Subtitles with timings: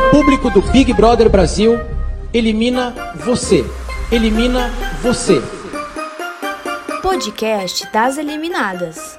[0.00, 1.74] O público do Big Brother Brasil
[2.32, 3.62] elimina você.
[4.10, 4.70] Elimina
[5.02, 5.42] você.
[7.02, 9.18] Podcast das eliminadas.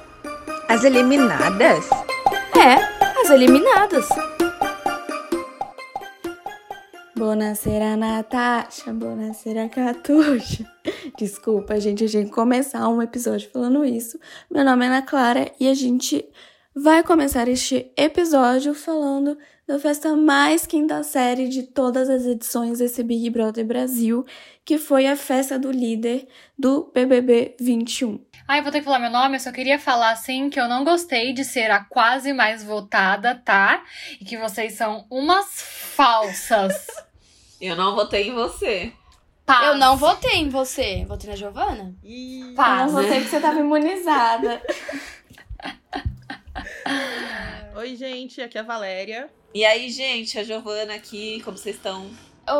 [0.68, 1.88] As eliminadas?
[2.58, 2.74] É,
[3.20, 4.08] as eliminadas.
[7.16, 8.92] Bonacera, Natasha.
[8.92, 10.68] Bonacera, Catuxa.
[11.16, 14.18] Desculpa, gente, a gente começar um episódio falando isso.
[14.50, 16.28] Meu nome é Ana Clara e a gente
[16.74, 19.38] vai começar este episódio falando
[19.72, 24.22] da festa mais quinta série de todas as edições desse Big Brother Brasil,
[24.66, 28.22] que foi a festa do líder do BBB 21.
[28.46, 30.84] Ai, vou ter que falar meu nome, eu só queria falar assim que eu não
[30.84, 33.82] gostei de ser a quase mais votada, tá?
[34.20, 36.86] E que vocês são umas falsas.
[37.58, 38.92] Eu não votei em você.
[39.46, 39.68] Paz.
[39.68, 41.04] Eu não votei em você.
[41.06, 41.94] Votei na Giovana.
[42.02, 42.90] Eu não Paz.
[42.90, 44.60] votei que você tava imunizada.
[47.76, 49.30] Oi, gente, aqui é a Valéria.
[49.54, 52.08] E aí, gente, a Giovana aqui, como vocês estão?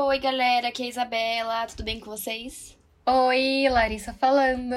[0.08, 0.68] Oi, galera.
[0.68, 1.66] Aqui é a Isabela.
[1.66, 2.76] Tudo bem com vocês?
[3.06, 4.74] Oi, Larissa falando.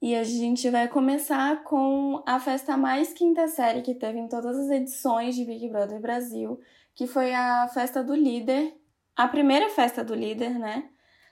[0.00, 4.56] E a gente vai começar com a festa mais quinta série que teve em todas
[4.56, 6.58] as edições de Big Brother Brasil,
[6.94, 8.74] que foi a festa do líder,
[9.14, 10.88] a primeira festa do líder, né?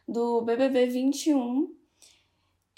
[0.07, 1.75] Do BBB 21.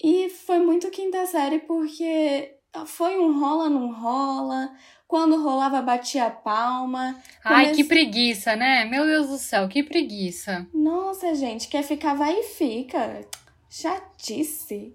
[0.05, 4.73] E foi muito quinta série porque foi um rola, não rola.
[5.11, 7.21] Quando rolava, batia a palma.
[7.43, 8.85] Ai, Come- que preguiça, né?
[8.85, 10.69] Meu Deus do céu, que preguiça.
[10.73, 13.27] Nossa, gente, quer ficar, vai e fica.
[13.69, 14.95] Chatice.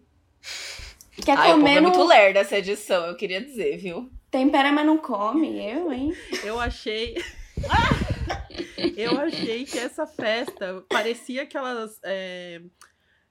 [1.22, 4.10] Quer Ai, o povo comer, é muito lerda essa edição, eu queria dizer, viu?
[4.32, 5.62] tempera, mas não come.
[5.62, 6.14] Eu, hein?
[6.46, 7.16] Eu achei.
[8.96, 12.00] eu achei que essa festa parecia aquelas.
[12.04, 12.62] é,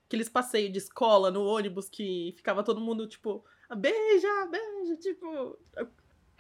[0.06, 3.42] Aqueles passeios de escola no ônibus que ficava todo mundo, tipo,
[3.74, 5.58] beija, beija, tipo.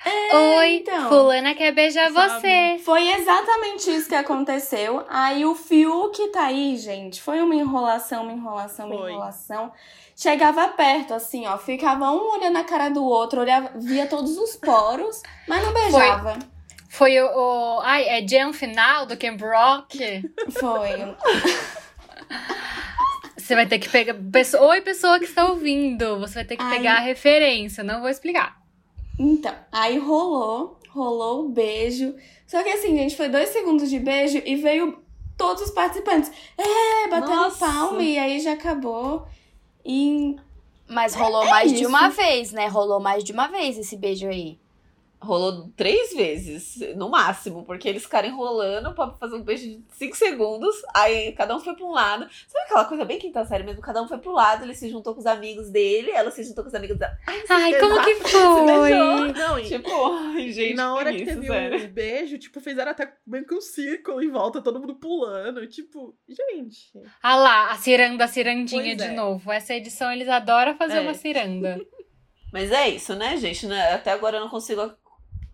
[0.06, 1.08] Oi, então.
[1.08, 2.40] fulana quer beijar Sabe?
[2.40, 2.82] você.
[2.84, 5.04] Foi exatamente isso que aconteceu.
[5.08, 7.22] Aí o Fiuk tá aí, gente.
[7.22, 9.12] Foi uma enrolação, uma enrolação, uma Foi.
[9.12, 9.72] enrolação.
[10.16, 11.56] Chegava perto, assim, ó.
[11.56, 16.38] Ficava um olhando a cara do outro, olhava, via todos os poros, mas não beijava.
[16.88, 17.26] Foi o.
[17.26, 17.80] o...
[17.80, 20.22] Ai, é Jam Final do Camp Rock?
[20.52, 21.16] Foi.
[23.36, 24.14] Você vai ter que pegar.
[24.32, 24.70] Pessoa...
[24.70, 26.18] Oi, pessoa que está ouvindo.
[26.20, 26.76] Você vai ter que Ai.
[26.76, 28.63] pegar a referência, não vou explicar.
[29.18, 32.14] Então, aí rolou, rolou o beijo.
[32.46, 35.02] Só que assim, gente, foi dois segundos de beijo e veio
[35.36, 36.30] todos os participantes.
[36.56, 39.26] É, batendo palma e aí já acabou.
[39.84, 40.36] E
[40.88, 42.66] Mas rolou mais de uma vez, né?
[42.66, 44.58] Rolou mais de uma vez esse beijo aí.
[45.24, 50.16] Rolou três vezes, no máximo, porque eles ficaram enrolando pra fazer um beijo de cinco
[50.16, 50.74] segundos.
[50.94, 52.26] Aí cada um foi pra um lado.
[52.46, 53.80] Sabe aquela coisa bem quinta série mesmo?
[53.82, 56.62] Cada um foi pro lado, ele se juntou com os amigos dele, ela se juntou
[56.62, 57.16] com os amigos dela.
[57.48, 58.90] Ai, como que foi?
[59.34, 62.90] Não, e, Tipo, ai, gente, e na hora que isso, teve o beijo, tipo, fizeram
[62.92, 65.66] até meio que um círculo em volta, todo mundo pulando.
[65.66, 66.90] Tipo, gente.
[67.22, 69.12] Ah lá, a ciranda, a cirandinha Pois de é.
[69.12, 69.50] novo.
[69.50, 71.00] Essa edição eles adoram fazer É.
[71.00, 71.80] uma ciranda.
[72.52, 73.66] Mas é isso, né, gente?
[73.66, 74.92] Né, Até agora eu não consigo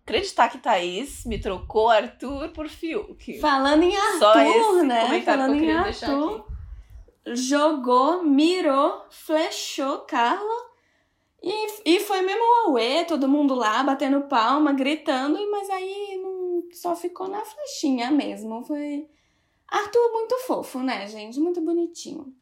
[0.02, 3.38] acreditar que Thaís me trocou Arthur por Fiuk.
[3.40, 5.18] falando em Só Arthur, esse né?
[5.18, 6.46] que Falando eu em Arthur.
[7.34, 10.70] jogou, mirou, flechou Carla.
[11.42, 16.64] E, e foi mesmo o Aue, todo mundo lá batendo palma, gritando, mas aí não,
[16.72, 18.62] só ficou na flechinha mesmo.
[18.64, 19.08] Foi.
[19.66, 21.40] Arthur muito fofo, né, gente?
[21.40, 22.34] Muito bonitinho.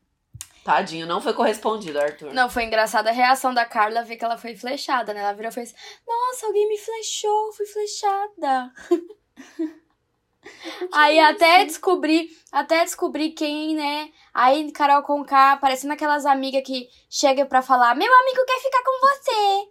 [0.68, 2.34] Tadinho, não foi correspondido, Arthur.
[2.34, 5.20] Não, foi engraçada a reação da Carla ver que ela foi flechada, né?
[5.20, 5.74] Ela virou e fez:
[6.06, 8.70] Nossa, alguém me flechou, fui flechada.
[10.92, 14.12] Aí até descobrir, até descobrir quem, né?
[14.34, 19.00] Aí Carol Conká, parecendo aquelas amigas que chegam pra falar: Meu amigo quer ficar com
[19.00, 19.70] você.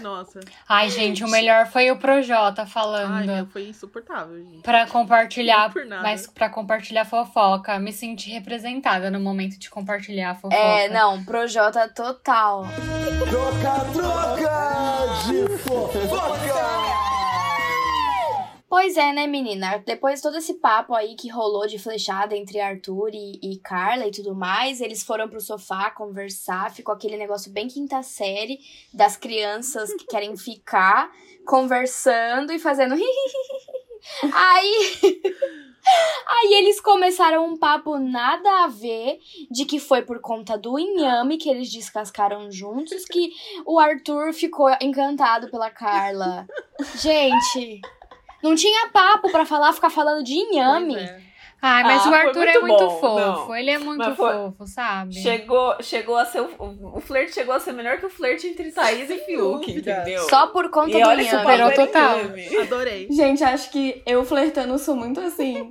[0.00, 0.40] Nossa.
[0.68, 3.26] Ai, gente, o melhor foi o Projota Ai, falando.
[3.26, 4.62] meu, foi insuportável, gente.
[4.62, 6.02] Pra compartilhar, Não por nada.
[6.02, 7.78] mas pra compartilhar fofoca.
[7.78, 10.56] Me senti representada no momento de compartilhar a fofoca.
[10.56, 12.64] É, não, Projota total.
[13.28, 16.89] Troca, troca de fofoca!
[18.70, 19.78] Pois é, né, menina?
[19.84, 24.06] Depois de todo esse papo aí que rolou de flechada entre Arthur e, e Carla
[24.06, 28.60] e tudo mais, eles foram pro sofá conversar, ficou aquele negócio bem quinta série
[28.94, 31.10] das crianças que querem ficar
[31.44, 33.02] conversando e fazendo aí
[36.28, 39.18] Aí eles começaram um papo nada a ver
[39.50, 43.32] de que foi por conta do inhame que eles descascaram juntos que
[43.66, 46.46] o Arthur ficou encantado pela Carla.
[47.02, 47.80] Gente,
[48.42, 50.96] não tinha papo pra falar, ficar falando de inhame.
[50.96, 51.30] É.
[51.62, 53.20] Ai, mas Ah, o Arthur é muito muito bom, fofo.
[53.50, 53.54] não.
[53.54, 55.14] Ele é muito foi- fofo, sabe?
[55.14, 56.40] Chegou, chegou a ser.
[56.40, 59.92] O, o flerte chegou a ser melhor que o flerte entre Thaís e Fiuk, dúvida.
[59.92, 60.22] entendeu?
[60.30, 61.22] Só por conta e do olha.
[61.22, 62.16] Superou era total.
[62.62, 63.08] Adorei.
[63.10, 65.70] Gente, acho que eu flertando sou muito assim.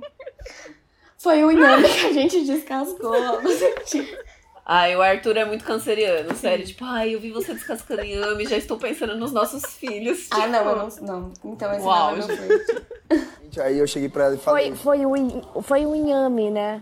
[1.18, 3.12] Foi o inhame que a gente descascou.
[4.72, 6.64] Ai, o Arthur é muito canceriano, sério.
[6.64, 10.28] Tipo, ai, eu vi você descascando inhame, já estou pensando nos nossos filhos.
[10.30, 11.04] Ah, não, eu tipo.
[11.04, 11.20] não.
[11.20, 11.32] não.
[11.52, 12.86] Então esse Uau, não é flerte.
[13.42, 14.66] Gente, Aí eu cheguei pra ela e falei.
[14.66, 16.80] Foi, foi, o, in- foi o inhame, né?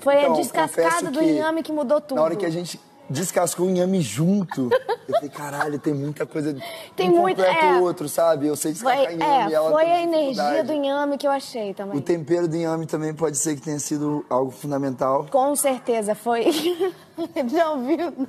[0.00, 2.16] Foi Então, a descascada do que inhame que mudou tudo.
[2.18, 2.78] Na hora que a gente
[3.08, 4.70] descascou o inhame junto,
[5.08, 6.56] eu falei, caralho, tem muita coisa.
[6.96, 7.78] Tem um muito- é.
[7.78, 8.46] o outro, sabe?
[8.46, 9.52] Eu sei Foi, descascar inhame.
[9.52, 11.98] é, ela foi a energia do inhame que eu achei também.
[11.98, 15.26] O tempero do inhame também pode ser que tenha sido algo fundamental.
[15.30, 16.44] Com certeza, foi.
[17.52, 18.12] Já ouviu?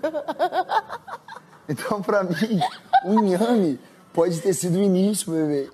[1.67, 2.59] Então, pra mim,
[3.05, 3.79] o inhame
[4.13, 5.67] pode ter sido o início, bebê.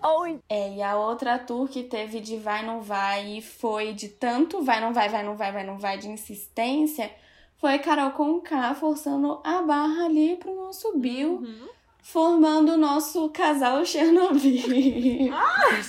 [0.50, 4.64] É, e a outra tour que teve de vai, não vai e foi de tanto
[4.64, 7.12] vai, não vai, vai, não vai, vai, não vai de insistência,
[7.62, 11.44] foi Carol Conká forçando a barra ali pro nosso Bill,
[12.02, 15.32] formando o nosso casal Chernobyl.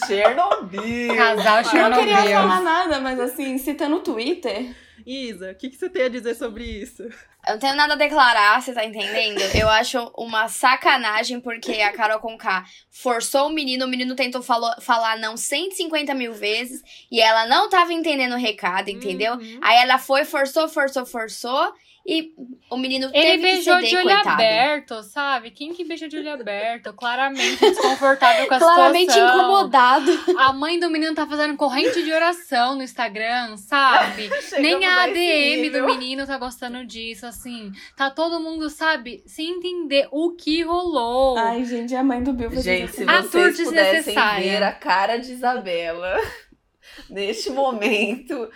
[0.06, 1.16] Chernobyl!
[1.16, 2.32] Casal Não queria Chernobyl.
[2.34, 4.74] falar nada, mas assim, citando o Twitter,
[5.04, 7.02] Isa, o que, que você tem a dizer sobre isso?
[7.02, 9.40] Eu não tenho nada a declarar, você tá entendendo?
[9.58, 14.80] Eu acho uma sacanagem porque a Carol Conká forçou o menino, o menino tentou falou-
[14.80, 19.34] falar não 150 mil vezes e ela não tava entendendo o recado, entendeu?
[19.34, 19.58] Uhum.
[19.60, 21.72] Aí ela foi, forçou, forçou, forçou
[22.06, 22.32] e
[22.70, 24.28] o menino Ele teve que beijou ceder, de olho coitado.
[24.30, 25.50] aberto, sabe?
[25.52, 26.92] Quem que beija de olho aberto?
[26.92, 29.38] Claramente desconfortável com a Claramente situação.
[29.38, 30.10] incomodado.
[30.38, 34.28] A mãe do menino tá fazendo corrente de oração no Instagram, sabe?
[34.60, 37.70] Nem a a ADM do menino tá gostando disso, assim.
[37.96, 41.38] Tá todo mundo, sabe, sem entender o que rolou.
[41.38, 44.50] ai gente, a mãe do Bill fez Gente, se A vocês pudessem desnecessária.
[44.58, 46.16] ver a cara de Isabela
[47.08, 48.50] neste momento,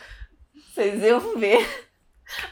[0.74, 1.85] vocês iam ver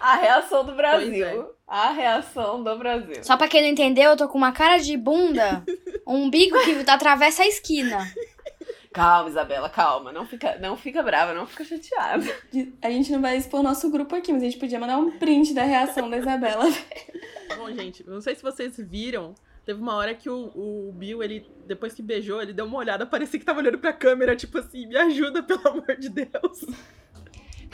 [0.01, 1.27] a reação do Brasil.
[1.27, 1.47] É.
[1.67, 3.23] A reação do Brasil.
[3.23, 5.65] Só pra quem não entendeu, eu tô com uma cara de bunda,
[6.07, 7.99] um bico que atravessa a esquina.
[8.93, 10.13] Calma, Isabela, calma.
[10.13, 12.25] Não fica, não fica brava, não fica chateada.
[12.81, 15.53] A gente não vai expor nosso grupo aqui, mas a gente podia mandar um print
[15.53, 16.65] da reação da Isabela.
[17.57, 19.35] Bom, gente, não sei se vocês viram.
[19.65, 23.07] Teve uma hora que o, o Bill, ele, depois que beijou, ele deu uma olhada,
[23.07, 26.61] parecia que tava olhando pra câmera, tipo assim, me ajuda, pelo amor de Deus.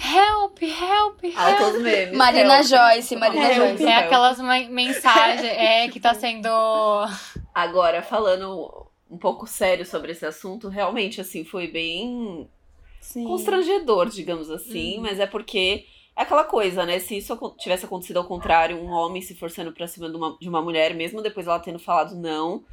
[0.02, 1.36] Help, help, help.
[1.36, 2.16] Altos memes.
[2.16, 2.66] Marina help.
[2.66, 3.84] Joyce, Marina Help, Joyce.
[3.84, 6.48] É aquelas men- mensagens é, que tá sendo.
[7.54, 12.48] Agora, falando um pouco sério sobre esse assunto, realmente, assim, foi bem
[13.00, 13.24] Sim.
[13.24, 15.02] constrangedor, digamos assim, Uhum.
[15.02, 15.84] mas é porque
[16.16, 16.98] é aquela coisa, né?
[16.98, 20.48] Se isso tivesse acontecido ao contrário, um homem se forçando pra cima de uma, de
[20.48, 22.64] uma mulher, mesmo depois ela tendo falado não,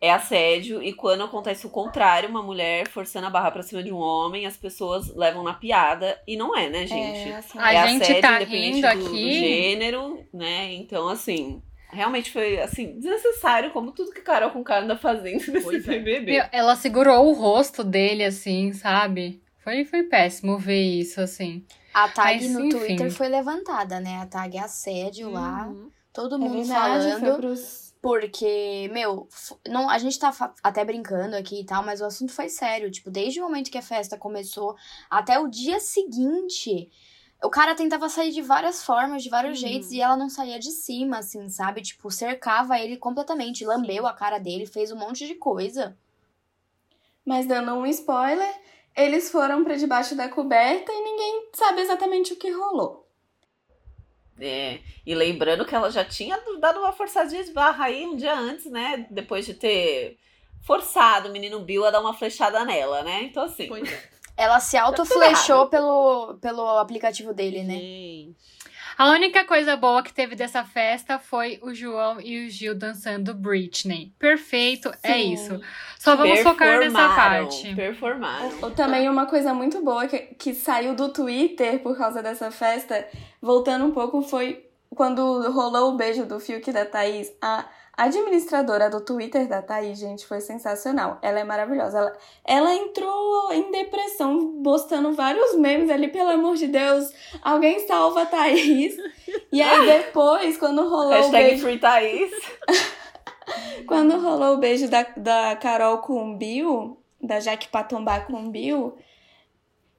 [0.00, 0.82] é assédio.
[0.82, 4.46] E quando acontece o contrário, uma mulher forçando a barra pra cima de um homem,
[4.46, 6.18] as pessoas levam na piada.
[6.26, 7.28] E não é, né, gente?
[7.30, 9.02] É, assim, A é gente assédio, tá independente rindo do, aqui.
[9.24, 10.72] do gênero, né?
[10.74, 11.62] Então, assim.
[11.90, 15.98] Realmente foi, assim, desnecessário, como tudo que Carol com cara anda fazendo nesse Pois é.
[15.98, 16.32] BBB.
[16.32, 19.40] Meu, ela segurou o rosto dele, assim, sabe?
[19.64, 21.64] Foi, foi péssimo ver isso, assim.
[21.94, 22.78] A tag Mas, no enfim.
[22.78, 24.18] Twitter foi levantada, né?
[24.20, 25.66] A tag assédio lá.
[25.66, 25.90] Uhum.
[26.12, 27.36] Todo É mundo verdade, foi falando.
[27.38, 27.87] pros...
[28.00, 29.28] Porque, meu,
[29.66, 32.90] não, a gente tá até brincando aqui e tal, mas o assunto foi sério.
[32.90, 34.76] Tipo, desde o momento que a festa começou
[35.10, 36.90] até o dia seguinte,
[37.42, 39.68] o cara tentava sair de várias formas, de vários Uhum.
[39.68, 41.82] jeitos, e ela não saía de cima, assim, sabe?
[41.82, 45.96] Tipo, cercava ele completamente, lambeu a cara dele, fez um monte de coisa.
[47.24, 48.54] Mas dando um spoiler,
[48.96, 53.07] eles foram pra debaixo da coberta e ninguém sabe exatamente o que rolou.
[54.40, 58.34] É, e lembrando que ela já tinha dado uma forçadinha de barra aí um dia
[58.34, 59.06] antes, né?
[59.10, 60.18] Depois de ter
[60.62, 63.22] forçado o menino Bill a dar uma flechada nela, né?
[63.22, 63.68] Então, assim.
[63.84, 64.18] É.
[64.36, 67.74] Ela se autoflechou pelo, pelo aplicativo dele, né?
[67.74, 68.36] Gente.
[68.98, 73.32] A única coisa boa que teve dessa festa foi o João e o Gil dançando
[73.32, 74.12] Britney.
[74.18, 75.34] Perfeito, é Sim.
[75.34, 75.60] isso.
[75.96, 77.76] Só vamos focar nessa parte.
[77.76, 78.50] Performaram.
[78.60, 83.06] Ou Também uma coisa muito boa que, que saiu do Twitter por causa dessa festa,
[83.40, 87.32] voltando um pouco, foi quando rolou o beijo do Fiuk e da Thaís.
[87.40, 87.66] A
[87.98, 91.18] administradora do Twitter da Thaís, gente, foi sensacional.
[91.20, 91.98] Ela é maravilhosa.
[91.98, 97.12] Ela, ela entrou em depressão, postando vários memes ali, pelo amor de Deus,
[97.42, 98.96] alguém salva a Thaís.
[99.52, 101.62] E aí depois, quando rolou o Hashtag beijo...
[101.62, 102.30] Free Thaís.
[103.86, 108.50] Quando rolou o beijo da, da Carol com o Bill, da Jaque Patombá com o
[108.50, 108.98] Bill,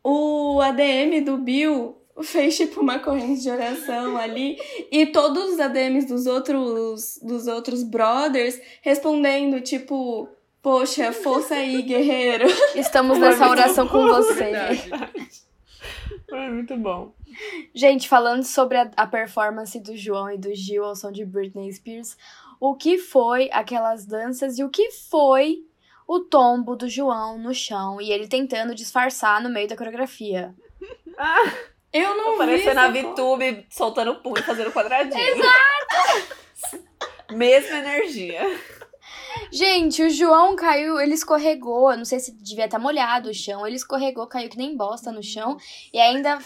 [0.04, 4.58] o ADM do Bill fez tipo uma corrente de oração ali
[4.92, 10.28] e todos os ADMs dos outros dos outros brothers respondendo tipo
[10.62, 12.46] poxa força aí guerreiro
[12.76, 14.34] Estamos nessa oração com você.
[14.34, 14.90] Verdade.
[16.30, 17.14] Foi muito bom.
[17.74, 21.72] Gente, falando sobre a, a performance do João e do Gil ao som de Britney
[21.72, 22.16] Spears,
[22.60, 25.64] o que foi aquelas danças e o que foi
[26.08, 30.56] o tombo do João no chão e ele tentando disfarçar no meio da coreografia.
[31.18, 31.52] Ah,
[31.92, 32.38] Eu não vi.
[32.38, 35.20] parecendo a essa VTube soltando pum e fazendo quadradinho.
[35.20, 36.80] Exato!
[37.34, 38.42] Mesma energia.
[39.52, 41.92] Gente, o João caiu, ele escorregou.
[41.92, 43.66] Eu não sei se devia estar molhado o chão.
[43.66, 45.58] Ele escorregou, caiu que nem bosta no chão.
[45.94, 46.40] E ainda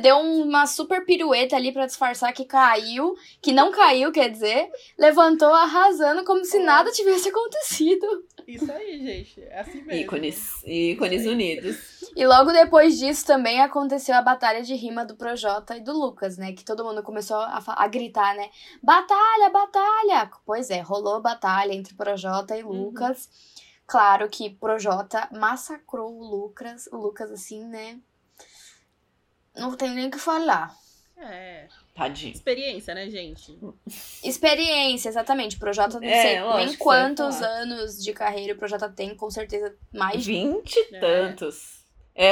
[0.00, 3.14] deu uma super pirueta ali pra disfarçar que caiu.
[3.42, 4.68] Que não caiu, quer dizer.
[4.98, 8.06] Levantou arrasando como se nada tivesse acontecido.
[8.46, 9.42] Isso aí, gente.
[9.42, 9.92] É assim mesmo.
[10.02, 10.62] Ícones.
[10.64, 11.95] Ícones unidos.
[12.16, 16.38] E logo depois disso também aconteceu a batalha de rima do Projota e do Lucas,
[16.38, 16.54] né?
[16.54, 18.48] Que todo mundo começou a, a gritar, né?
[18.82, 20.30] Batalha, batalha!
[20.46, 23.28] Pois é, rolou batalha entre Projota e Lucas.
[23.86, 28.00] Claro que Projota massacrou o Lucas, o Lucas assim, né?
[29.54, 30.74] Não tem nem o que falar.
[31.18, 31.68] É.
[31.94, 32.34] Tadinho.
[32.34, 33.58] Experiência, né, gente?
[34.24, 35.58] Experiência, exatamente.
[35.58, 39.30] Projota não É, sei lógico nem você quantos anos de carreira o Projota tem, com
[39.30, 41.72] certeza mais de Vinte e tantos.
[41.72, 41.75] É,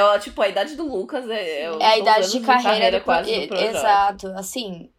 [0.02, 1.62] ó, tipo, a idade do Lucas é.
[1.62, 3.70] É, É a idade de carreira, do, quase e- do Projota.
[3.78, 4.90] Exato, assim.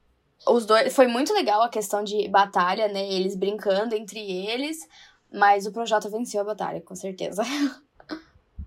[0.48, 0.94] Os dois.
[0.96, 3.08] Foi muito legal a questão de batalha, né?
[3.12, 4.78] Eles brincando entre eles.
[5.34, 7.44] Mas o Projota venceu a batalha, com certeza.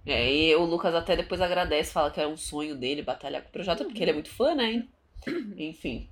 [0.05, 3.49] É, e o Lucas até depois agradece, fala que era um sonho dele batalhar com
[3.49, 4.85] o Projota, porque ele é muito fã, né?
[5.57, 6.09] Enfim.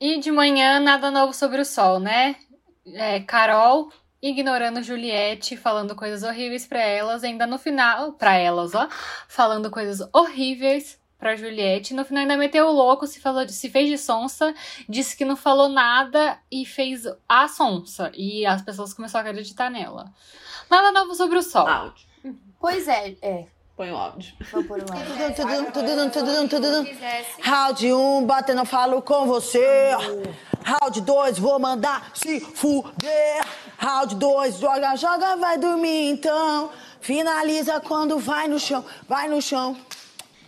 [0.00, 2.36] E de manhã, nada novo sobre o sol, né?
[2.86, 3.90] É, Carol
[4.22, 8.88] ignorando Juliette, falando coisas horríveis pra elas, ainda no final, pra elas, ó,
[9.28, 11.94] falando coisas horríveis pra Juliette.
[11.94, 14.54] No final ainda meteu o louco, se falou, de- se fez de sonsa,
[14.88, 18.10] disse que não falou nada e fez a sonsa.
[18.14, 20.10] E as pessoas começaram a acreditar nela.
[20.70, 21.66] Nada novo sobre o sol.
[21.66, 22.06] Áudio.
[22.60, 23.46] Pois é, é.
[23.76, 24.34] Põe o áudio.
[24.52, 25.14] Vou pôr o áudio.
[27.42, 29.90] Round 1, um, batendo, falo com você.
[30.62, 33.42] Round 2, vou mandar se fuder.
[33.82, 36.70] Round 2, joga, joga, vai dormir então.
[37.00, 39.74] Finaliza quando vai no chão, vai no chão.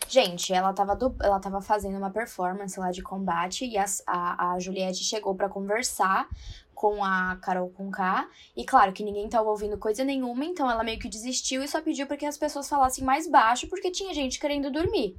[0.06, 4.52] Gente, ela tava, du- ela tava fazendo uma performance lá de combate e as- a,
[4.52, 6.28] a Juliette chegou pra conversar
[6.74, 8.28] com a Carol Conká.
[8.54, 11.80] E claro que ninguém tava ouvindo coisa nenhuma, então ela meio que desistiu e só
[11.80, 15.16] pediu pra que as pessoas falassem mais baixo, porque tinha gente querendo dormir.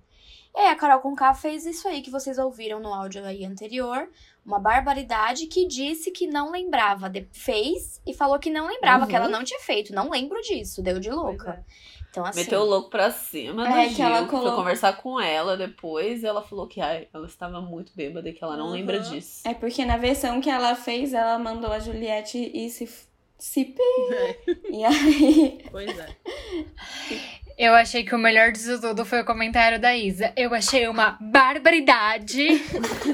[0.55, 4.07] Aí a Carol Conká fez isso aí que vocês ouviram no áudio aí anterior,
[4.45, 9.09] uma barbaridade que disse que não lembrava, de- fez e falou que não lembrava, Uhum.
[9.09, 11.65] que ela não tinha feito, não lembro disso, deu de louca.
[12.09, 15.19] Então assim, Meteu o louco pra cima do É, que ela foi colocou- conversar com
[15.19, 18.69] ela depois e ela falou que ai, ela estava muito bêbada e que ela não
[18.69, 19.09] lembra Uhum.
[19.11, 19.41] disso.
[19.47, 22.87] É porque na versão que ela fez, ela mandou a Juliette ir se.
[23.39, 23.81] se pi.
[24.71, 25.65] E aí.
[25.71, 26.15] Pois é.
[27.57, 30.33] Eu achei que o melhor disso tudo foi o comentário da Isa.
[30.35, 32.47] Eu achei uma barbaridade.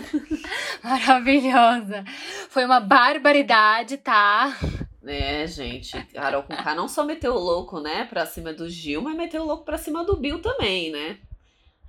[0.81, 2.05] Maravilhosa.
[2.49, 4.57] Foi uma barbaridade, tá?
[5.05, 9.01] É, gente, Carol com K não só meteu o louco, né, pra cima do Gil,
[9.01, 11.17] mas meteu o louco pra cima do Bill também, né?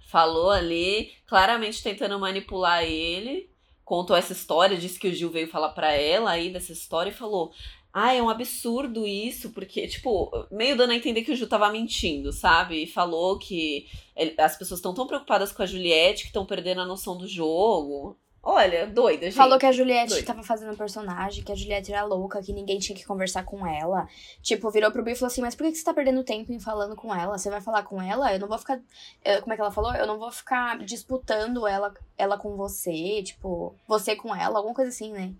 [0.09, 3.51] Falou ali, claramente tentando manipular ele,
[3.85, 7.15] contou essa história, disse que o Gil veio falar pra ela aí dessa história e
[7.15, 7.53] falou:
[7.93, 11.71] Ah, é um absurdo isso, porque, tipo, meio dando a entender que o Gil tava
[11.71, 12.85] mentindo, sabe?
[12.85, 16.81] E falou que ele- as pessoas estão tão preocupadas com a Juliette que estão perdendo
[16.83, 18.17] a noção do jogo.
[18.43, 19.35] Olha, doida, gente.
[19.35, 20.27] Falou que a Juliette Doida.
[20.27, 23.67] tava fazendo um personagem, que a Juliette era louca, que ninguém tinha que conversar com
[23.67, 24.09] ela.
[24.41, 26.51] Tipo, virou pro Bill e falou assim: Mas por que que você tá perdendo tempo
[26.51, 27.37] em falando com ela?
[27.37, 28.33] Você vai falar com ela?
[28.33, 28.81] Eu não vou ficar.
[29.23, 29.93] eh, Como é que ela falou?
[29.95, 34.89] Eu não vou ficar disputando ela, ela com você, tipo, você com ela, alguma coisa
[34.91, 35.35] assim, né?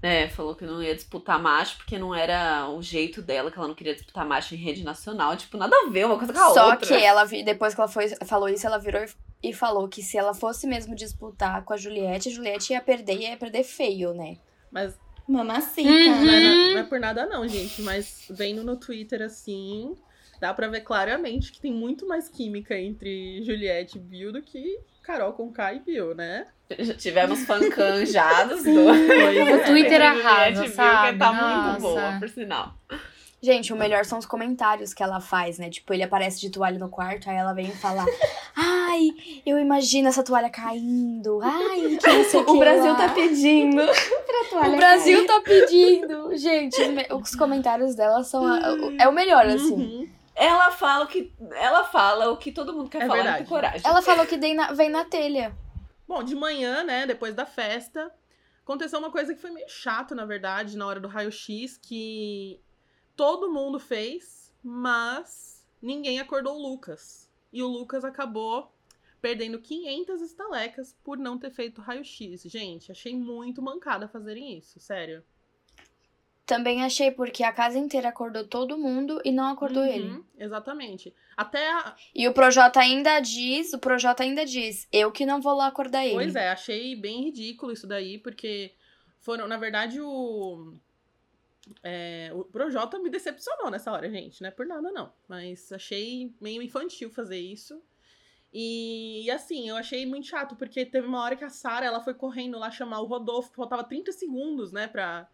[0.00, 3.66] É, falou que não ia disputar macho porque não era o jeito dela, que ela
[3.66, 5.36] não queria disputar macho em rede nacional.
[5.36, 6.86] Tipo, nada a ver uma coisa com a Só outra.
[6.86, 10.00] que ela, vi- depois que ela foi, falou isso, ela virou e, e falou que
[10.02, 13.64] se ela fosse mesmo disputar com a Juliette, a Juliette ia perder e ia perder
[13.64, 14.36] feio, né?
[14.70, 14.94] Mas
[15.26, 15.88] Mamacita.
[15.88, 16.24] Uhum.
[16.24, 16.40] não é,
[16.74, 17.82] não é por nada não, gente.
[17.82, 19.94] Mas vendo no Twitter assim,
[20.40, 24.78] dá pra ver claramente que tem muito mais química entre Juliette e Bill do que
[25.08, 26.46] Carol com K e Bill, né?
[26.78, 31.12] Já tivemos fancanjados do O Twitter arrasa, Juliette viu sabe?
[31.14, 31.62] que tá Nossa.
[31.70, 32.74] muito boa, por sinal.
[33.40, 35.70] Gente, o melhor são os comentários que ela faz, né?
[35.70, 38.04] Tipo, ele aparece de toalha no quarto, aí ela vem falar:
[38.54, 39.08] Ai,
[39.46, 41.40] eu imagino essa toalha caindo.
[41.42, 42.50] Ai, que não sei o que.
[42.50, 43.76] O Brasil lá." tá pedindo
[44.26, 45.26] pra toalha O Brasil cair.
[45.26, 46.36] tá pedindo.
[46.36, 48.44] Gente, os, me- os comentários dela são.
[48.46, 49.72] a- o- é o melhor, assim.
[49.72, 50.08] Uhum.
[50.38, 53.44] Ela fala o que ela fala o que todo mundo quer É falar verdade.
[53.44, 53.82] com coragem.
[53.84, 55.56] Ela falou que vem na, vem na telha.
[56.06, 58.10] Bom, de manhã, né, depois da festa,
[58.62, 62.60] aconteceu uma coisa que foi meio chato, na verdade, na hora do raio-x, que
[63.16, 67.28] todo mundo fez, mas ninguém acordou o Lucas.
[67.52, 68.72] e o Lucas acabou
[69.20, 72.42] perdendo 500 estalecas por não ter feito raio-x.
[72.42, 75.24] Gente, achei muito mancada fazerem isso, sério.
[76.48, 80.24] Também achei, porque a casa inteira acordou todo mundo e não acordou Uhum, ele.
[80.38, 81.14] Exatamente.
[81.36, 81.94] Até a...
[82.14, 86.06] E o Projota ainda diz, o Projota ainda diz, eu que não vou lá acordar
[86.06, 86.14] ele.
[86.14, 88.72] Pois é, achei bem ridículo isso daí, porque
[89.20, 90.72] foram, na verdade, o.
[91.82, 94.40] É, o Projota me decepcionou nessa hora, gente.
[94.40, 95.12] Não é por nada, não.
[95.28, 97.78] Mas achei meio infantil fazer isso.
[98.54, 102.02] E, e, assim, eu achei muito chato, porque teve uma hora que a Sara ela
[102.02, 105.28] foi correndo lá chamar o Rodolfo, faltava 30 segundos, né, pra,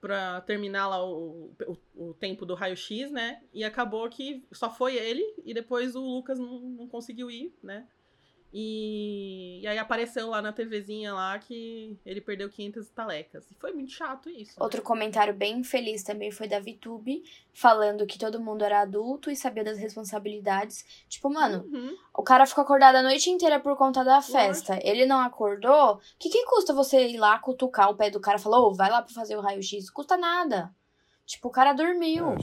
[0.00, 3.42] pra terminar lá o, o, o tempo do raio-x, né?
[3.52, 7.86] E acabou que só foi ele, e depois o Lucas não, não conseguiu ir, né?
[8.52, 13.50] E, e aí apareceu lá na TVzinha lá que ele perdeu 500 estalecas.
[13.50, 14.58] E foi muito chato isso.
[14.58, 14.64] né?
[14.64, 19.36] Outro comentário bem infeliz também foi da VTube, falando que todo mundo era adulto e
[19.36, 20.84] sabia das responsabilidades.
[21.08, 21.96] Tipo, mano, Uhum.
[22.14, 24.78] o cara ficou acordado a noite inteira por conta da festa.
[24.82, 25.94] Ele não acordou.
[25.94, 28.74] O que, que custa você ir lá cutucar o pé do cara e falar, ô,
[28.74, 29.90] vai lá pra fazer o raio-x?
[29.90, 30.74] Custa nada.
[31.30, 32.34] Tipo, o cara dormiu.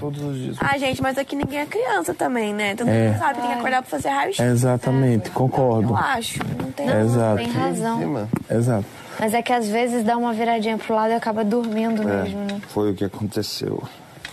[0.00, 0.56] Todos os dias.
[0.58, 2.74] Ah, gente, mas aqui ninguém é criança também, né?
[2.74, 3.10] Todo É.
[3.10, 4.40] mundo sabe, tem que acordar pra fazer raio-x.
[4.44, 5.90] Exatamente, concordo.
[5.90, 7.36] Eu acho, não tem Exato.
[7.36, 8.28] Tem razão.
[8.50, 8.86] Exato.
[9.20, 12.40] Mas é que às vezes dá uma viradinha pro lado e acaba dormindo É, mesmo,
[12.40, 12.60] né?
[12.70, 13.80] foi o que aconteceu.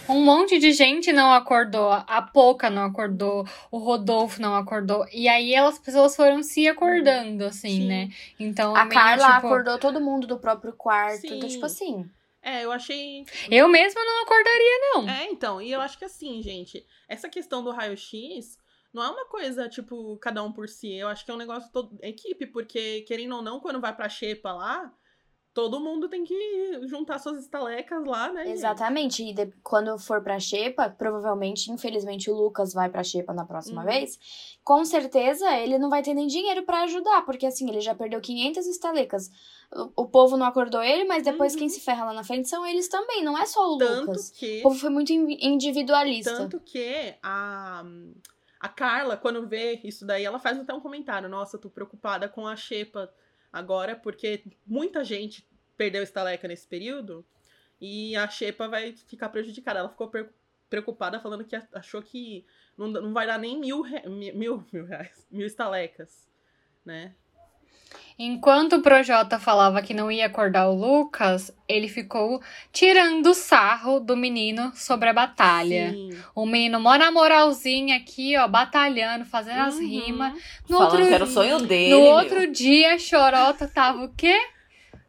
[0.10, 5.06] Um monte de gente não acordou, a Poca não acordou, o Rodolfo não acordou.
[5.13, 8.10] E aí as pessoas foram se acordando, assim, né?
[8.39, 11.25] Então, A meio, Carla tipo, acordou todo mundo do próprio quarto.
[11.27, 11.48] Então, Sim.
[11.56, 12.06] tipo assim.
[12.46, 13.25] É, eu achei.
[13.50, 15.10] Eu mesma não acordaria, não.
[15.10, 18.60] É, então, e eu acho que assim, gente, essa questão do raio-x
[18.94, 20.94] não é uma coisa, tipo, cada um por si.
[20.94, 24.08] Eu acho que é um negócio todo equipe, porque, querendo ou não, quando vai pra
[24.08, 24.94] Xepa lá,
[25.55, 28.51] todo mundo tem que juntar suas estalecas lá, né?
[28.51, 29.24] Exatamente.
[29.24, 33.79] E de- quando for pra Xepa, provavelmente, infelizmente, o Lucas vai pra Xepa na próxima
[33.81, 33.88] Uhum.
[33.88, 34.19] vez.
[34.63, 38.19] Com certeza, ele não vai ter nem dinheiro pra ajudar, porque assim, ele já perdeu
[38.19, 39.31] 500 estalecas.
[39.74, 42.65] O, o povo não acordou ele, mas depois quem se ferra lá na frente são
[42.67, 43.77] eles também, não é só o Uhum.
[43.77, 44.31] Tanto Lucas.
[44.31, 46.35] que- O povo foi muito in- individualista.
[46.35, 47.81] Tanto que a,
[48.59, 51.29] a Carla, quando vê isso daí, ela faz até um comentário.
[51.29, 53.09] Nossa, tô preocupada com a Xepa
[53.55, 57.25] agora, porque muita gente perdeu estaleca nesse período
[57.79, 59.79] e a Xepa vai ficar prejudicada.
[59.79, 60.29] Ela ficou pre-
[60.70, 62.46] preocupada, falando que achou que
[62.77, 63.83] não, não vai dar nem mil,
[64.33, 66.29] mil, mil reais, mil estalecas,
[66.83, 67.15] né?
[68.17, 74.15] Enquanto o Projota falava que não ia acordar o Lucas, ele ficou tirando sarro do
[74.15, 75.93] menino sobre a batalha.
[76.33, 80.31] O menino mó na moralzinha aqui, ó, batalhando, fazendo as rimas.
[80.69, 82.11] No Falando outro, que era o sonho dele, No meu.
[82.11, 84.39] outro dia, Chorota tava o quê?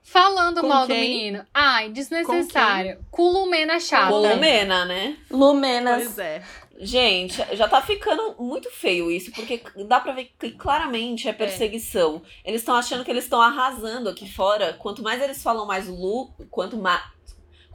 [0.02, 1.00] Falando Com mal do quem?
[1.00, 1.44] menino.
[1.54, 2.98] Ai, desnecessário.
[3.10, 4.08] Com Lumena chata.
[4.08, 5.16] Com Lumena, né?
[5.30, 6.02] Lumenas.
[6.04, 6.42] Pois é.
[6.78, 12.22] Gente, já tá ficando muito feio isso, porque dá pra ver que claramente é perseguição.
[12.44, 14.74] Eles estão achando que eles estão arrasando aqui fora.
[14.74, 17.02] Quanto mais eles falam mais Lu, quanto mais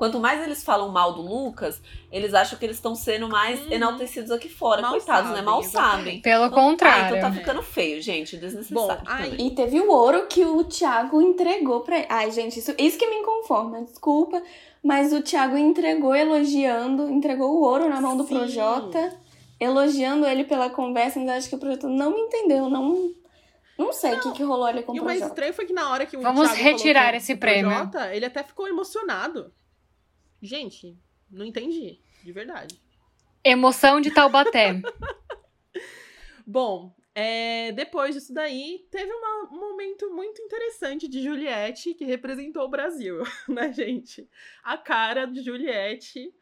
[0.02, 1.80] Quanto mais eles falam mal do Lucas,
[2.12, 4.82] eles acham que eles estão sendo mais enaltecidos aqui fora.
[4.82, 5.36] Mal Coitados, né?
[5.36, 5.96] sabem, Mal exatamente.
[6.00, 6.22] sabem.
[6.24, 7.04] Pelo Então- contrário.
[7.14, 8.36] Ah, então tá ficando feio, gente.
[8.36, 9.06] Desnecessário.
[9.06, 9.46] também.
[9.48, 12.08] E teve o ouro que o Thiago entregou pra ele.
[12.10, 14.42] Ai, gente, isso, isso que me inconforma, desculpa.
[14.84, 18.34] Mas o Thiago entregou elogiando, entregou o ouro na mão do Sim.
[18.40, 19.14] Projota,
[19.60, 23.12] elogiando ele pela conversa, mas acho que o Projota não me entendeu, não.
[23.78, 25.34] Não sei o que, que rolou ali com o E o mais Projota.
[25.36, 27.70] estranho foi que na hora que o Vamos Thiago retirar com esse o prêmio.
[27.70, 29.54] Projota, ele até ficou emocionado.
[30.42, 30.98] Gente,
[31.30, 32.00] não entendi.
[32.24, 32.80] De verdade.
[33.44, 34.82] Emoção de Taubaté.
[36.46, 42.64] Bom, é, depois disso daí, teve uma- um momento muito interessante de Juliette, que representou
[42.64, 44.30] o Brasil, né, gente?
[44.64, 46.34] A cara de Juliette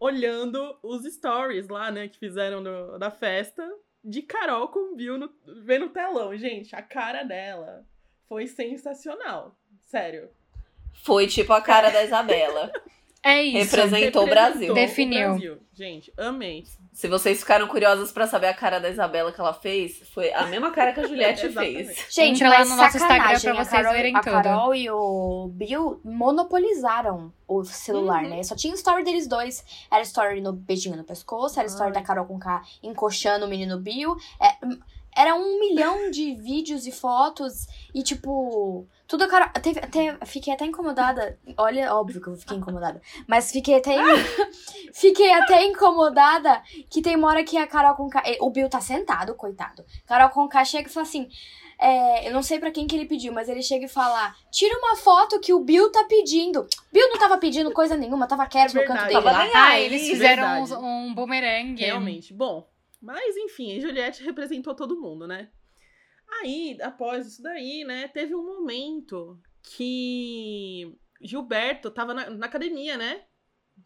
[0.00, 3.68] olhando os stories lá, né, que fizeram do- da festa,
[4.04, 5.28] de Carol com Bill no,
[5.64, 6.36] vendo o telão.
[6.36, 7.84] Gente, a cara dela
[8.28, 9.58] foi sensacional.
[9.84, 10.30] Sério.
[11.04, 12.70] Foi tipo a cara da Isabela.
[13.28, 13.76] É isso.
[13.76, 14.72] Representou o Brasil.
[14.74, 15.28] Definiu.
[15.30, 15.58] Brasil.
[15.74, 16.64] Gente, amei.
[16.92, 20.46] Se vocês ficaram curiosos pra saber a cara da Isabela que ela fez, foi a
[20.46, 22.06] mesma cara que a Juliette fez.
[22.10, 24.32] Gente, Entra lá no nosso Instagram pra a vocês Carol, verem a tudo.
[24.32, 28.30] Carol e o Bill monopolizaram o celular, Uhum.
[28.30, 28.42] né?
[28.42, 29.64] Só tinha story deles dois.
[29.90, 31.94] Era story no beijinho no pescoço, era story Ai.
[31.94, 34.16] da Carol com K encoxando o menino Bill.
[34.40, 34.78] É, hum,
[35.16, 38.86] era um milhão de vídeos e fotos e, tipo...
[39.08, 39.48] Tudo a Carol...
[39.62, 41.38] Teve, até, fiquei até incomodada.
[41.56, 43.00] Olha, óbvio que eu fiquei incomodada.
[43.26, 43.96] Mas fiquei até...
[44.92, 48.22] fiquei até incomodada que tem uma hora que a Carol com K...
[48.40, 49.82] O Bill tá sentado, coitado.
[50.06, 51.28] Carol com K chega e fala assim...
[51.80, 54.76] É, eu não sei pra quem que ele pediu, mas ele chega e fala: Tira
[54.78, 56.66] uma foto que o Bill tá pedindo.
[56.92, 59.48] Bill não tava pedindo coisa nenhuma, tava quieto no canto dele Tava lá.
[59.54, 60.74] Ah, eles fizeram verdade.
[60.74, 61.84] um, um bumerangue.
[61.84, 62.34] Realmente.
[62.34, 62.68] Bom,
[63.00, 65.50] Mas, enfim, Juliette representou todo mundo, né?
[66.30, 73.24] Aí, após isso daí, né, teve um momento que Gilberto tava na, na academia, né?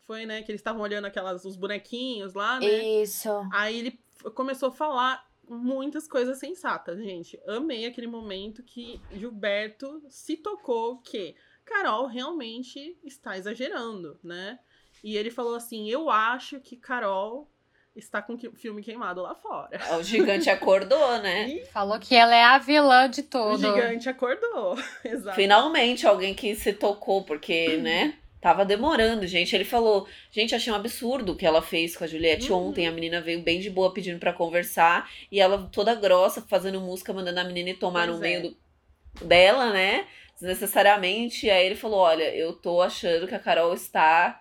[0.07, 3.03] Foi, né, que eles estavam olhando aquelas, os bonequinhos lá, né?
[3.03, 3.29] Isso.
[3.53, 4.01] Aí ele
[4.35, 7.39] começou a falar muitas coisas sensatas, gente.
[7.47, 14.59] Amei aquele momento que Gilberto se tocou que Carol realmente está exagerando, né?
[15.03, 17.51] E ele falou assim: Eu acho que Carol
[17.95, 19.79] está com o filme queimado lá fora.
[19.99, 21.61] O gigante acordou, né?
[21.73, 23.59] Falou que ela é a vilã de O tudo.
[23.59, 24.77] gigante acordou.
[25.05, 25.37] Exato.
[25.37, 28.15] Finalmente alguém que se tocou, porque, né?
[28.41, 29.55] Tava demorando, gente.
[29.55, 32.71] Ele falou, gente, achei um absurdo o que ela fez com a Juliette Uhum.
[32.71, 32.89] ontem.
[32.89, 35.09] A menina veio bem de boa pedindo pra conversar.
[35.31, 38.29] E ela toda grossa, fazendo música, mandando a menina ir tomar Pois no é.
[38.29, 40.07] meio do, dela, né?
[40.41, 41.47] Desnecessariamente.
[41.47, 44.41] E aí ele falou: Olha, eu tô achando que a Carol está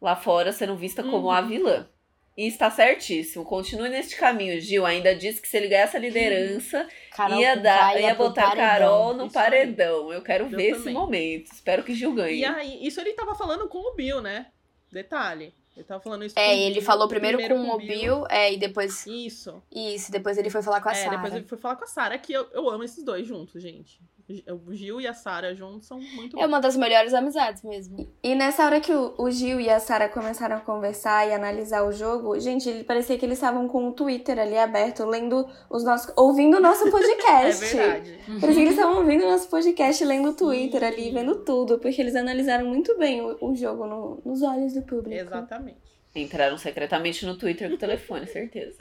[0.00, 1.46] lá fora sendo vista como a Uhum.
[1.46, 1.88] vilã.
[2.36, 3.44] E está certíssimo.
[3.44, 4.84] Continue neste caminho, Gil.
[4.84, 8.66] Ainda disse que se ele ganhasse a liderança, Carol ia, com dar, ia botar paredão.
[8.66, 10.12] Carol no Isso paredão.
[10.12, 11.50] Eu quero Eu ver esse momento.
[11.52, 12.40] Espero que Gil ganhe.
[12.40, 14.46] E aí, isso ele tava falando com o Bill, né?
[14.92, 15.54] Detalhe.
[15.74, 18.56] Ele tava falando isso com É, ele Bill, falou primeiro, com o Bill, é, e
[18.58, 19.06] depois.
[19.06, 19.62] Isso.
[19.74, 21.16] Isso, depois ele foi falar com a É, Sarah.
[21.16, 24.00] depois ele foi falar com a Sarah, que eu, eu amo esses dois juntos, gente.
[24.66, 28.08] O Gil e a Sarah juntos são muito É uma das melhores amizades mesmo.
[28.20, 31.84] E nessa hora que o, o Gil e a Sara começaram a conversar e analisar
[31.84, 35.84] o jogo, gente, ele parecia que eles estavam com o Twitter ali aberto, lendo os
[35.84, 36.12] nossos.
[36.16, 37.64] ouvindo o nosso É podcast.
[37.76, 38.18] verdade.
[38.40, 42.00] Parecia que eles estavam ouvindo o nosso podcast, lendo o Twitter ali, vendo tudo, porque
[42.00, 45.14] eles analisaram muito bem o, o jogo no- nos olhos do público.
[45.22, 45.78] Exatamente.
[46.14, 48.76] Entraram secretamente no Twitter com o telefone, certeza.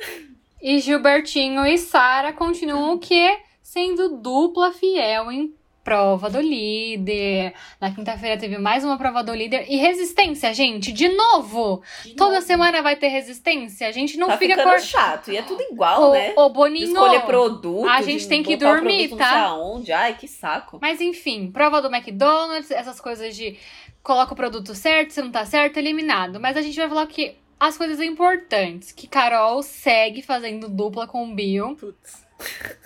[0.62, 3.38] E Gilbertinho e Sara continuam o quê?
[3.66, 5.52] Sendo dupla fiel em
[5.84, 7.52] prova do líder.
[7.82, 9.66] Na quinta-feira teve mais uma prova do líder.
[9.68, 11.82] E resistência, gente, de novo!
[12.16, 13.88] Toda semana vai ter resistência.
[13.88, 14.80] A gente não tá fica ficando cor...
[14.80, 15.32] chato.
[15.32, 16.34] E é tudo igual, Ô, né?
[16.38, 17.90] ô, De Boninho, escolher produto.
[17.90, 19.16] a gente de tem que o dormir, tá?
[19.16, 19.92] Não sei aonde.
[19.92, 20.78] Ai, que saco.
[20.80, 23.58] Mas enfim, prova do McDonald's, essas coisas de
[24.04, 26.40] coloca o produto certo, se não tá certo, eliminado.
[26.40, 31.24] Mas a gente vai falar que as coisas importantes, que Carol segue fazendo dupla com
[31.24, 31.76] o Bill.
[31.76, 32.24] Putz.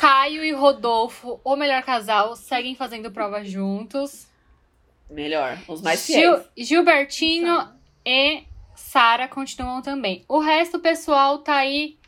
[0.00, 4.26] Caio e Rodolfo, o melhor casal, seguem fazendo prova juntos.
[5.10, 5.58] Melhor.
[5.68, 6.68] Os mais Gil- fiéis.
[6.68, 7.68] Gilbertinho
[8.06, 10.24] e Sara continuam também.
[10.26, 11.98] O resto, o pessoal tá aí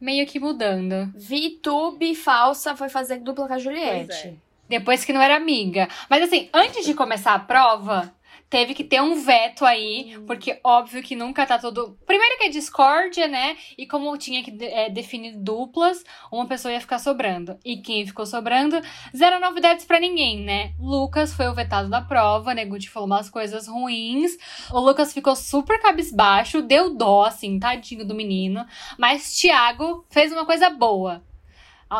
[0.00, 1.12] meio que mudando.
[1.16, 4.28] VTube falsa foi fazer dupla com a Pois Juliette.
[4.28, 4.34] é.
[4.68, 5.88] Depois que não era amiga.
[6.08, 8.14] Mas assim, antes de começar a prova,
[8.52, 11.96] teve que ter um veto aí, porque óbvio que nunca tá todo.
[12.04, 13.56] Primeiro que é discórdia, né?
[13.78, 17.58] E como tinha que é, definir duplas, uma pessoa ia ficar sobrando.
[17.64, 18.78] E quem ficou sobrando,
[19.16, 20.74] zero novidades pra ninguém, né?
[20.78, 24.36] Lucas foi o vetado da prova, Neguti falou umas coisas ruins.
[24.70, 28.66] O Lucas ficou super cabisbaixo, deu dó, assim, tadinho do menino.
[28.98, 31.24] Mas Thiago fez uma coisa boa.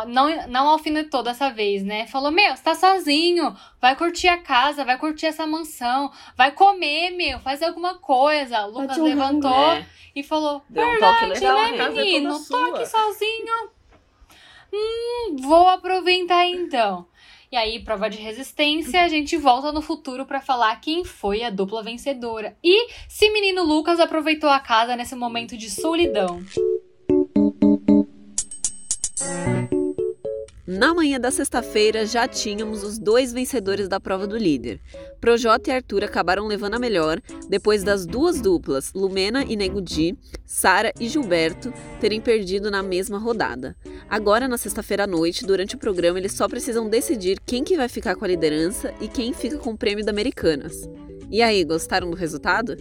[0.07, 2.07] Não, não alfinetou dessa vez, né?
[2.07, 7.11] Falou: Meu, você tá sozinho, vai curtir a casa, vai curtir essa mansão, vai comer,
[7.11, 8.65] meu, faz alguma coisa.
[8.65, 11.83] O Lucas Bate um levantou É, e falou: deu um toque Verdade, legal, né, né?
[11.83, 12.29] é menino?
[12.31, 13.69] Tô sua." aqui sozinho.
[14.73, 17.05] Hum, vou aproveitar então.
[17.51, 21.51] E aí, prova de resistência, a gente volta no futuro pra falar quem foi a
[21.51, 22.57] dupla vencedora.
[22.63, 26.41] E se menino Lucas aproveitou a casa nesse momento de solidão.
[30.65, 34.79] Na manhã da sexta-feira já tínhamos os dois vencedores da prova do líder.
[35.19, 40.17] Projota e Arthur acabaram levando a melhor depois das duas duplas, Lumena e Nego Di,
[40.45, 43.75] Sara e Gilberto, terem perdido na mesma rodada.
[44.09, 47.89] Agora, na sexta-feira à noite, durante o programa, eles só precisam decidir quem que vai
[47.89, 50.87] ficar com a liderança e quem fica com o prêmio da Americanas.
[51.29, 52.77] E aí, gostaram do resultado?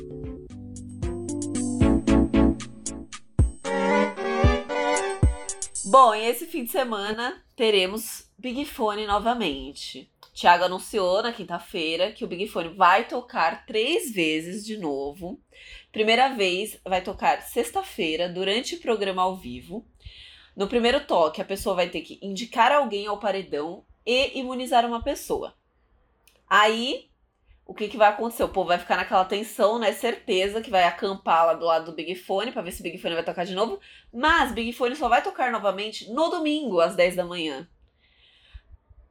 [5.93, 10.11] Bom, e esse fim de semana teremos Big Fone novamente.
[10.33, 15.39] Thiago anunciou na quinta-feira que o Big Fone vai tocar três vezes de novo.
[15.93, 19.87] Primeira vez vai tocar sexta-feira, durante o programa ao vivo.
[20.57, 25.03] No primeiro toque, a pessoa vai ter que indicar alguém ao paredão e imunizar uma
[25.03, 25.55] pessoa.
[26.49, 27.11] Aí,
[27.73, 28.45] o que, que vai acontecer?
[28.45, 29.93] O povo vai ficar naquela tensão, né?
[29.93, 32.99] Certeza que vai acampar lá do lado do Big Fone pra ver se o Big
[32.99, 33.81] Fone vai tocar de novo.
[34.13, 37.67] Mas Big Fone só vai tocar novamente no domingo, às 10 da manhã.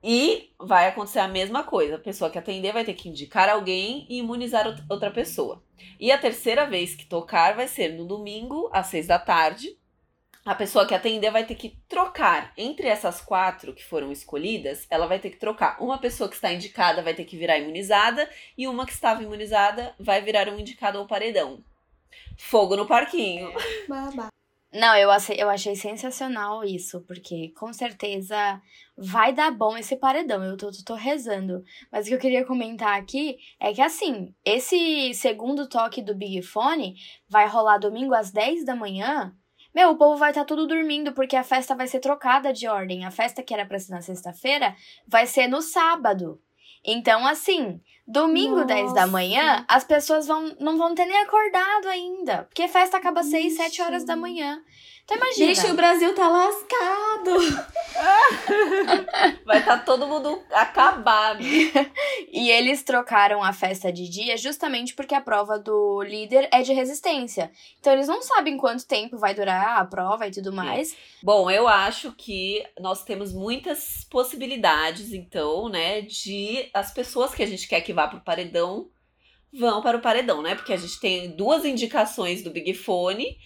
[0.04, 1.96] E vai acontecer a mesma coisa.
[1.96, 5.64] A pessoa que atender vai ter que indicar alguém e imunizar out- outra pessoa.
[6.00, 9.76] E a terceira vez que tocar vai ser no domingo, às 6 da tarde.
[10.52, 14.86] A pessoa que atender vai ter que trocar entre essas quatro que foram escolhidas.
[14.90, 15.82] Ela vai ter que trocar.
[15.82, 19.96] Uma pessoa que está indicada vai ter que virar imunizada e uma que estava imunizada
[19.98, 21.64] vai virar um indicado ao paredão.
[22.38, 23.50] Fogo no parquinho.
[23.88, 24.28] Babá.
[24.74, 28.62] Não, eu achei, eu achei sensacional isso, porque com certeza
[28.98, 30.44] vai dar bom esse paredão.
[30.44, 31.64] Eu tô, tô, tô rezando.
[31.90, 36.42] Mas o que eu queria comentar aqui é que, assim, esse segundo toque do Big
[36.42, 36.96] Fone
[37.30, 39.34] vai rolar domingo às 10 da manhã.
[39.74, 42.68] Meu, o povo vai estar tá tudo dormindo porque a festa vai ser trocada de
[42.68, 43.06] ordem.
[43.06, 44.76] A festa que era pra ser na sexta-feira
[45.08, 46.42] vai ser no sábado.
[46.84, 48.68] Então, assim, domingo, Nossa.
[48.68, 52.44] 10 da manhã, as pessoas vão, não vão ter nem acordado ainda.
[52.44, 54.62] Porque a festa acaba às 6, 7 horas da manhã.
[55.12, 55.56] Então, imagina.
[55.56, 57.32] Gente, o Brasil tá lascado.
[59.46, 61.44] Vai estar todo mundo acabado.
[62.34, 66.72] E eles trocaram a festa de dia justamente porque a prova do líder é de
[66.72, 67.52] resistência.
[67.78, 70.96] Então eles não sabem quanto tempo vai durar a prova e tudo mais.
[71.22, 77.48] Bom, eu acho que nós temos muitas possibilidades, então, né, de as pessoas que a
[77.48, 78.90] gente quer que vá pro paredão
[79.54, 80.56] vão para o paredão, né?
[80.56, 83.38] Porque a gente tem duas indicações do Big Fone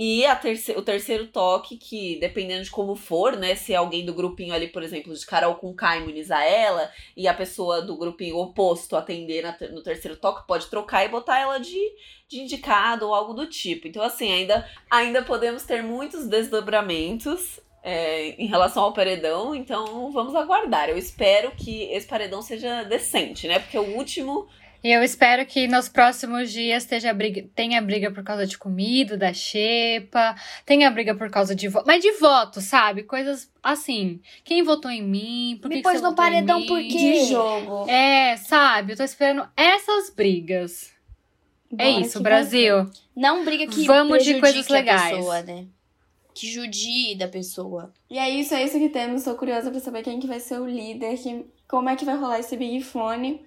[0.00, 3.56] e terce o terceiro toque, que dependendo de como for, né?
[3.56, 7.26] Se é alguém do grupinho ali, por exemplo, de Carol com K imunizar ela, e
[7.26, 11.80] a pessoa do grupinho oposto atender no terceiro toque, pode trocar e botar ela de,
[12.28, 13.88] de indicado ou algo do tipo.
[13.88, 17.60] Então, assim, ainda, ainda podemos ter muitos desdobramentos.
[17.82, 20.88] é, em relação ao paredão, então vamos aguardar.
[20.88, 23.58] Eu espero que esse paredão seja decente, né?
[23.58, 24.46] Porque o último
[24.82, 29.16] E eu espero que nos próximos dias esteja briga, tenha briga por causa de comida,
[29.16, 31.84] da xepa, tenha briga por causa de voto.
[31.86, 33.02] Mas de voto, sabe?
[33.02, 34.20] Coisas assim.
[34.44, 35.58] Quem votou em mim?
[35.60, 36.88] Por que Me que pôs você no votou em paredão por quê?
[36.88, 37.90] De jogo.
[37.90, 38.92] É, sabe?
[38.92, 40.92] Eu tô esperando essas brigas.
[41.76, 42.90] é Bora isso, que Brasil.
[43.16, 45.16] Não briga que Vamos de coisas a legais.
[45.16, 45.66] pessoa, né?
[46.32, 47.92] Que judie da pessoa.
[48.08, 49.24] E é isso, é isso que temos.
[49.24, 52.16] Tô curiosa pra saber quem que vai ser o líder, que, como é que vai
[52.16, 53.40] rolar esse Big Fone.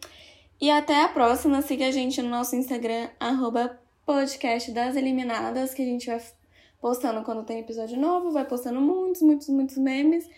[0.61, 1.63] E até a próxima.
[1.63, 6.21] Siga a gente no nosso Instagram, arroba podcast das eliminadas, que a gente vai
[6.79, 10.29] postando quando tem episódio novo, vai postando muitos, muitos, muitos memes.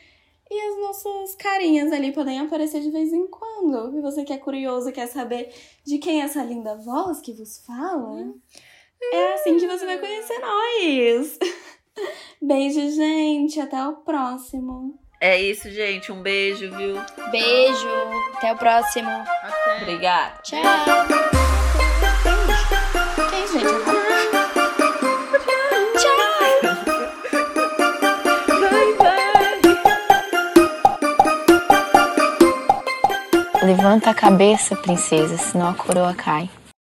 [0.49, 3.97] E as nossas carinhas ali podem aparecer de vez em quando.
[3.97, 5.53] E você que é curioso, quer saber
[5.85, 8.33] de quem é essa linda voz que vos fala?
[9.11, 11.39] É assim que você vai conhecer nós.
[12.41, 13.59] Beijo, gente.
[13.59, 15.02] Até o próximo.
[15.23, 16.11] É isso, gente.
[16.11, 17.01] Um beijo, viu?
[17.31, 17.87] Beijo.
[18.35, 19.09] Até o próximo.
[19.09, 19.81] Até.
[19.81, 20.33] Obrigada.
[20.43, 20.61] Tchau.
[23.29, 24.03] Quem, gente?
[33.63, 36.49] Levanta a cabeça, princesa, senão a coroa cai.